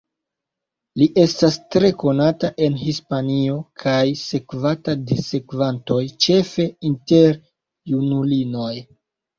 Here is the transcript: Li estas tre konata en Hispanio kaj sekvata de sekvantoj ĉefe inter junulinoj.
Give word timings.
Li 1.01 1.07
estas 1.23 1.57
tre 1.75 1.91
konata 2.05 2.51
en 2.69 2.79
Hispanio 2.85 3.59
kaj 3.83 4.01
sekvata 4.25 4.99
de 5.13 5.21
sekvantoj 5.29 6.03
ĉefe 6.27 6.71
inter 6.93 7.43
junulinoj. 7.95 8.75